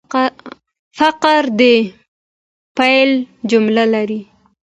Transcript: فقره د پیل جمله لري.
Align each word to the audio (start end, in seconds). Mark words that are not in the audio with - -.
فقره 0.97 1.49
د 1.59 1.61
پیل 2.77 3.11
جمله 3.49 3.83
لري. 3.93 4.21